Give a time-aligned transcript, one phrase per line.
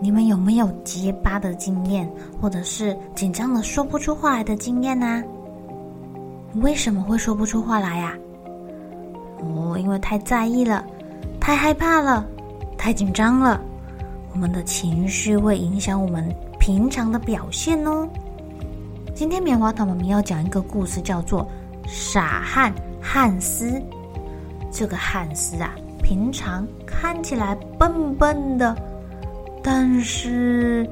[0.00, 5.22] 你们有没有结巴的经验，或者是紧张的说不出话来的经验呢？
[6.56, 8.16] 为什么会说不出话来呀？
[9.40, 10.84] 哦，因为太在意了，
[11.40, 12.26] 太害怕了，
[12.78, 13.60] 太紧张了。
[14.32, 18.06] 我们的情绪会影响我们平常的表现哦。
[19.14, 21.42] 今天棉花糖妈咪要讲一个故事，叫做
[21.86, 23.70] 《傻汉汉斯》。
[24.70, 28.76] 这个汉斯啊，平常看起来笨笨的。
[29.66, 30.88] 但是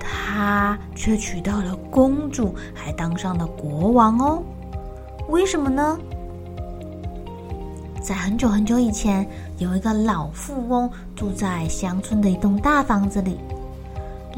[0.00, 4.42] 他却娶到了公主，还当上了国王哦。
[5.28, 5.98] 为什么呢？
[8.02, 13.38] 在很久很久以前，有一个老富翁住在乡村的一栋大房子里。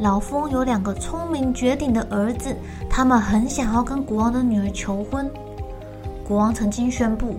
[0.00, 2.56] 老富翁有两个聪明绝顶的儿子，
[2.90, 5.30] 他们很想要跟国王的女儿求婚。
[6.26, 7.36] 国王曾经宣布，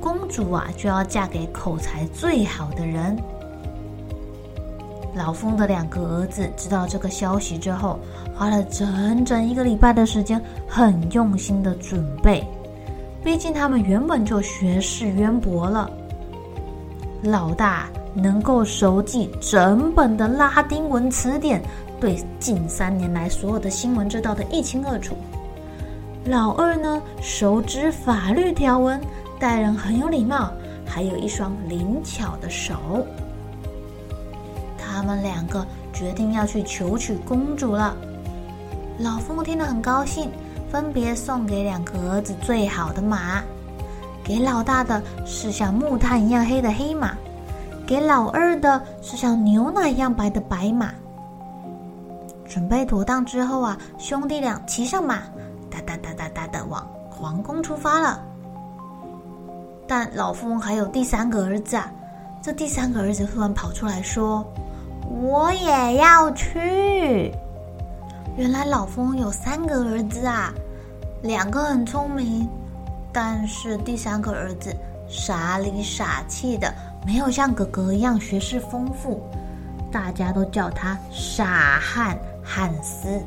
[0.00, 3.14] 公主啊就要嫁给口才最好的人。
[5.14, 7.98] 老富翁的两个儿子知道这个消息之后，
[8.34, 12.42] 花了整整一个礼拜的时间，很用心的准备。
[13.22, 15.90] 毕竟他们原本就学识渊博了。
[17.22, 21.62] 老大能够熟记整本的拉丁文词典，
[22.00, 25.14] 对近三年来所有的新闻知道的一清二楚。
[26.24, 29.00] 老二呢，熟知法律条文，
[29.38, 30.50] 待人很有礼貌，
[30.86, 32.74] 还有一双灵巧的手。
[35.02, 37.96] 他们两个决定要去求娶公主了。
[39.00, 40.30] 老富翁听了很高兴，
[40.70, 43.42] 分别送给两个儿子最好的马。
[44.22, 47.16] 给老大的是像木炭一样黑的黑马，
[47.84, 50.94] 给老二的是像牛奶一样白的白马。
[52.48, 55.16] 准备妥当之后啊，兄弟俩骑上马，
[55.68, 58.20] 哒哒哒哒哒的往皇宫出发了。
[59.88, 61.90] 但老富翁还有第三个儿子啊，
[62.40, 64.46] 这第三个儿子突然跑出来说。
[65.20, 67.32] 我也要去。
[68.36, 70.52] 原来老风有三个儿子啊，
[71.22, 72.48] 两个很聪明，
[73.12, 74.74] 但是第三个儿子
[75.06, 76.72] 傻里傻气的，
[77.06, 79.22] 没有像哥哥一样学识丰富，
[79.90, 83.20] 大家都叫他傻汉汉斯。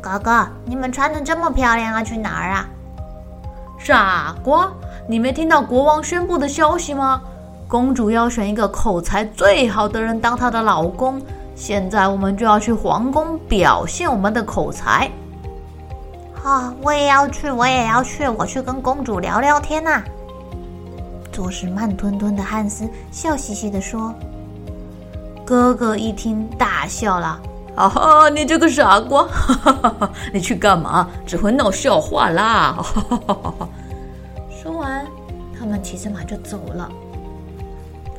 [0.00, 2.68] 哥哥，你们穿得这么漂亮啊，去哪儿啊？
[3.78, 4.72] 傻瓜，
[5.08, 7.20] 你没听到国王宣布的消息吗？
[7.68, 11.20] 公主要选一个口才最好的人当她的老公，
[11.54, 15.10] 现在我们就要去皇宫表现我们的口才。
[16.44, 20.00] 啊，我也要去，我也要去，我去跟公主聊聊天呐。
[21.32, 24.14] 做事慢吞吞的汉斯笑嘻嘻地说
[25.44, 27.40] ：“哥哥一听大笑了，
[27.74, 31.08] 啊哈，你这个傻瓜，哈哈哈哈，你去干嘛？
[31.26, 33.68] 只会闹笑话啦！”哈哈哈哈。
[34.62, 35.04] 说完，
[35.58, 36.88] 他们骑着马就走了。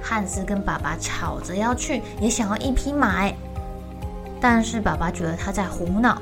[0.08, 3.30] 汉斯跟爸爸吵着要去，也想要一匹马，
[4.40, 6.22] 但是爸爸觉得他在胡闹。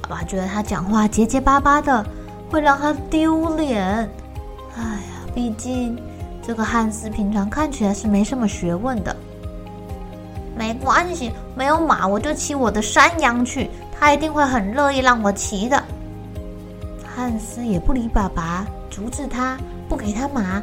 [0.00, 2.06] 爸爸觉得他讲话结结巴巴的，
[2.48, 3.84] 会让他丢脸。
[4.76, 6.00] 哎呀，毕竟
[6.46, 9.16] 这个汉斯平常看起来是没什么学问的。
[10.56, 13.68] 没关系，没有马我就骑我的山羊去，
[13.98, 15.82] 他一定会很乐意让我骑的。
[17.16, 19.58] 汉斯也不理爸爸，阻止他，
[19.88, 20.62] 不给他马。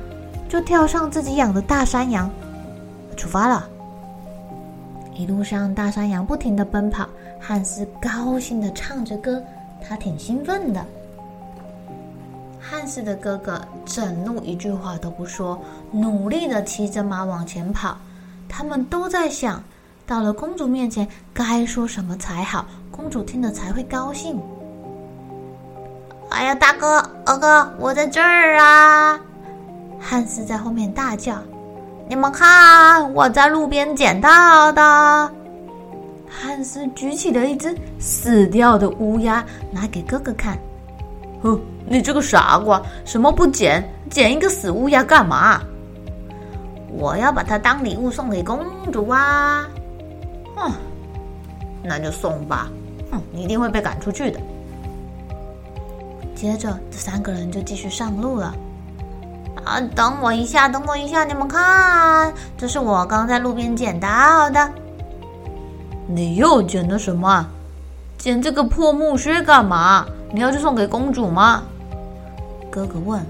[0.49, 2.29] 就跳上自己养的大山羊，
[3.15, 3.69] 出发了。
[5.13, 7.07] 一路上，大山羊不停地奔跑，
[7.39, 9.41] 汉斯高兴地唱着歌，
[9.87, 10.83] 他挺兴奋的。
[12.59, 15.59] 汉斯的哥哥整路一句话都不说，
[15.91, 17.97] 努力地骑着马往前跑。
[18.47, 19.63] 他们都在想，
[20.07, 24.41] 到了公主面前该说什么才好，公主听了才会高兴。
[26.31, 29.19] 哎呀，大哥，二哥，我在这儿啊！
[29.99, 31.35] 汉斯在后面大叫
[32.07, 34.81] ：“你们看，我在路边捡到的！”
[36.29, 40.57] 汉斯举起了一只死掉的乌鸦，拿给哥哥看。
[41.41, 43.83] 哼，你这个傻瓜，什么不捡？
[44.09, 45.61] 捡一个死乌鸦干嘛？
[46.91, 48.59] 我要把它当礼物送给公
[48.91, 49.67] 主啊！
[50.55, 50.71] 哼，
[51.83, 52.69] 那就送吧。
[53.11, 54.39] 哼，你一定会被赶出去的。
[56.35, 58.55] 接着，这三个人就继续上路了。
[59.65, 64.69] 啊，等我一下，等我一下，你们看，这是我刚在路边捡到的。
[66.07, 67.45] 你又捡的什么？
[68.17, 70.05] 捡这个破木靴干嘛？
[70.31, 71.63] 你要去送给公主吗？
[72.69, 73.23] 哥哥问。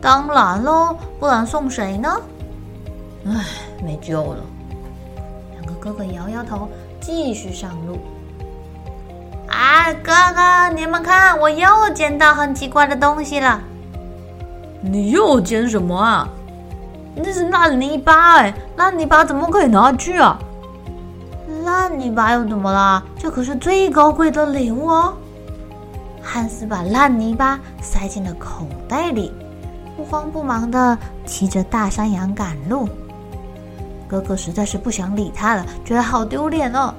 [0.00, 2.20] 当然喽，不然送谁呢？
[3.26, 3.44] 唉，
[3.82, 4.40] 没救了。
[5.52, 6.68] 两个哥哥摇摇头，
[7.00, 7.98] 继续上路。
[9.48, 13.60] 啊，哥哥，你们看，我又捡到很奇怪的东西了。
[14.90, 16.28] 你又捡什么啊？
[17.14, 20.38] 那是烂泥巴哎，烂泥巴怎么可以拿去啊？
[21.64, 23.02] 烂泥巴又怎么了？
[23.18, 25.14] 这可是最高贵的礼物哦。
[26.22, 29.32] 汉斯把烂泥巴塞进了口袋里，
[29.96, 32.88] 不慌不忙地骑着大山羊赶路。
[34.08, 36.92] 哥哥实在是不想理他了，觉得好丢脸哦。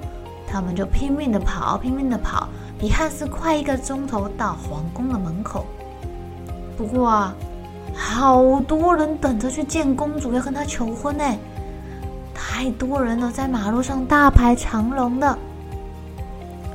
[0.50, 2.48] 他们就拼命的跑，拼命的跑，
[2.80, 5.66] 比汉斯快一个钟头到皇宫的门口。
[6.78, 7.36] 不过啊，
[7.98, 11.24] 好多人等着去见公主，要跟她求婚呢。
[12.34, 15.38] 太多人了，在马路上大排长龙的。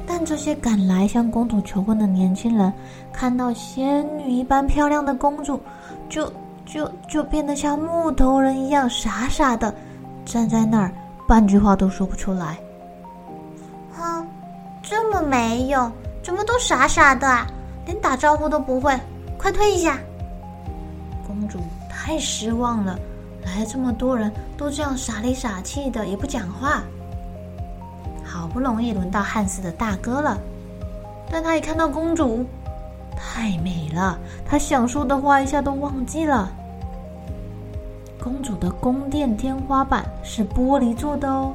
[0.04, 2.72] 但这些赶来向公主求婚的年轻人，
[3.12, 5.60] 看到仙女一般漂亮的公主，
[6.08, 6.30] 就
[6.66, 9.72] 就就变得像木头人一样傻傻的
[10.24, 10.92] 站在那儿，
[11.26, 12.58] 半句话都说不出来。
[13.96, 14.26] 哼，
[14.82, 15.90] 这么没用，
[16.22, 17.46] 怎么都傻傻的啊？
[17.86, 18.98] 连打招呼都不会，
[19.38, 19.98] 快退一下！
[22.04, 22.98] 太失望了。
[23.44, 26.82] 来了这么多人，都这样傻里傻气的，也不讲话。
[28.24, 30.36] 好不容易轮到汉斯的大哥了，
[31.30, 32.44] 但他一看到公主，
[33.16, 36.50] 太美了，他想说的话一下都忘记了。
[38.20, 41.52] 公主的宫殿天花板是玻璃做的哦，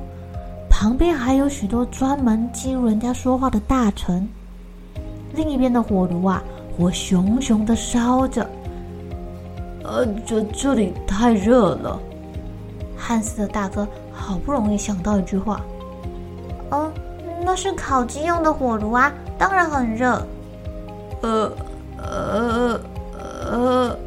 [0.70, 4.26] 旁边还有许多专门记录人家说话的大臣。
[5.34, 6.42] 另一边的火炉啊，
[6.78, 8.50] 火熊熊的烧着。
[9.88, 11.98] 呃，这这里太热了。
[12.98, 15.62] 汉斯的大哥好不容易想到一句话
[16.70, 16.92] ：“哦，
[17.42, 20.22] 那是烤鸡用的火炉啊，当然很热。”
[21.24, 21.52] 呃
[21.98, 22.80] 呃
[23.50, 23.98] 呃，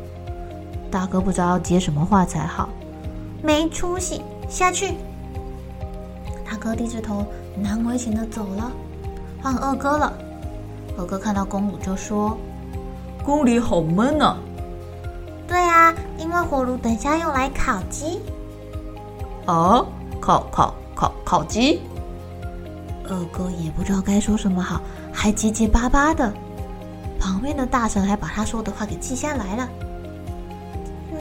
[0.91, 2.69] 大哥不知道接什么话才好，
[3.43, 4.95] 没出息，下去。
[6.45, 7.25] 大哥低着头，
[7.57, 8.71] 难为情的走了。
[9.43, 10.13] 换二哥了，
[10.99, 12.37] 二哥看到公主就说
[13.25, 14.37] ：“宫里好闷呐。”
[15.51, 18.21] 对啊，因为火炉等下用来烤鸡。
[19.47, 19.85] 哦，
[20.21, 21.83] 烤烤烤烤鸡。
[23.09, 24.81] 二哥也不知道该说什么好，
[25.13, 26.33] 还结结巴巴的。
[27.19, 29.69] 旁边的大神还把他说的话给记下来了。
[31.11, 31.19] 嗯，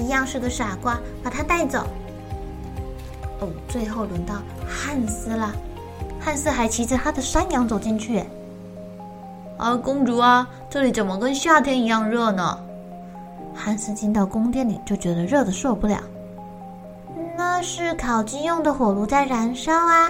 [0.00, 1.86] 一样是个傻瓜，把他带走。
[3.38, 4.34] 哦，最后轮到
[4.66, 5.54] 汉斯了。
[6.18, 8.24] 汉斯还骑着他的山羊走进去。
[9.56, 12.58] 啊，公主啊，这里怎么跟夏天一样热呢？
[13.58, 15.98] 汉斯进到宫殿里，就觉得热得受不了。
[17.36, 20.08] 那是烤鸡用的火炉在燃烧啊！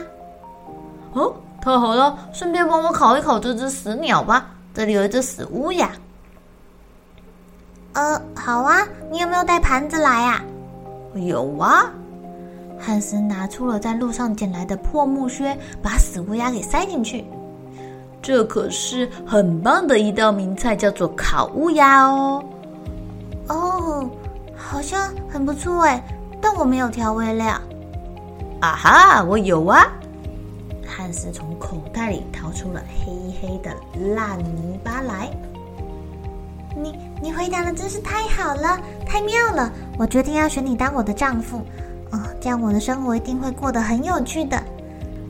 [1.15, 4.51] 哦，太好了，顺便帮我烤一烤这只死鸟吧。
[4.75, 5.91] 这里有一只死乌鸦。
[7.95, 10.45] 呃，好啊，你有没有带盘子来啊？
[11.15, 11.91] 有啊。
[12.79, 17.25] 汉斯拿出了在路上捡来的破木靴，把死乌鸦给塞进去。
[18.23, 22.07] 这可是很棒的一道名菜，叫做烤乌鸦。
[22.07, 22.45] 哦，
[24.69, 26.03] 好像很不错哎，
[26.43, 27.59] 但我没有调味料。
[28.61, 29.87] 啊哈，我有啊！
[30.87, 33.71] 汉斯从口袋里掏出了黑黑的
[34.15, 35.31] 烂泥巴来。
[36.77, 39.73] 你你回答的真是太好了，太妙了！
[39.97, 41.63] 我决定要选你当我的丈夫，
[42.11, 44.63] 哦，这样我的生活一定会过得很有趣的。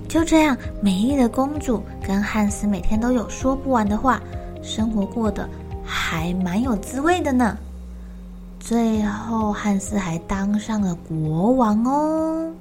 [0.08, 4.20] 就这样，美丽的公主跟汉斯每天都有说不完的话，
[4.62, 5.48] 生活过得
[5.84, 7.56] 还蛮有滋味的呢。
[8.60, 12.52] 最后，汉斯还当上了国王哦。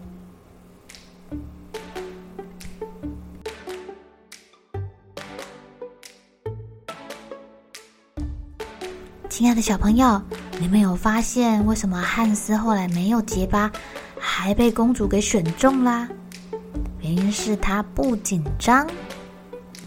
[9.29, 10.21] 亲爱的小朋友，
[10.59, 13.71] 你们有发现为什么汉斯后来没有结巴，
[14.17, 16.07] 还被公主给选中啦？
[17.01, 18.87] 原因是他不紧张，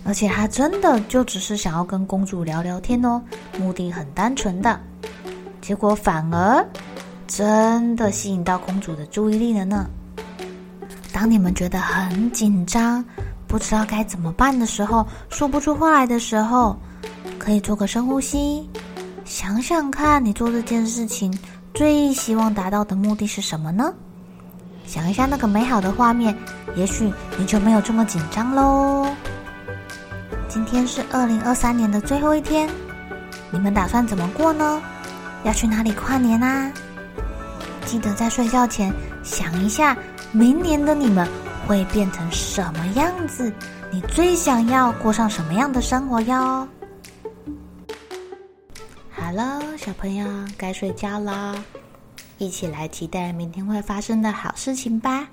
[0.05, 3.21] 而且他真的就只是想要跟公主聊聊天哦，
[3.59, 4.81] 目的很单纯的。
[5.61, 6.67] 结果反而
[7.27, 9.87] 真的吸引到公主的注意力了呢。
[11.13, 13.05] 当你们觉得很紧张，
[13.47, 16.77] 不知道该怎么办的时候，说不出话来的时候，
[17.39, 18.69] 可以做个深呼吸，
[19.25, 21.37] 想想看你做这件事情
[21.75, 23.93] 最希望达到的目的是什么呢？
[24.87, 26.37] 想一下那个美好的画面，
[26.75, 29.07] 也许你就没有这么紧张喽。
[30.49, 32.69] 今天是二零二三年的最后一天，
[33.53, 34.83] 你们打算怎么过呢？
[35.45, 36.71] 要去哪里跨年啊？
[37.87, 38.93] 记得在睡觉前
[39.25, 39.97] 想一下，
[40.33, 41.29] 明年的你们
[41.67, 43.53] 会变成什么样子？
[43.91, 46.69] 你最想要过上什么样的生活哟？
[49.11, 51.57] 好了，小朋友该睡觉了。
[52.39, 55.29] 一起来期待明天会发生的好事情吧！